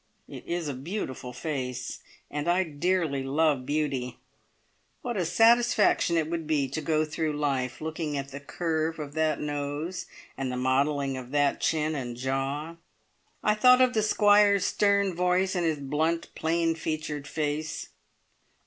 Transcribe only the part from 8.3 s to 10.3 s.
curve of that nose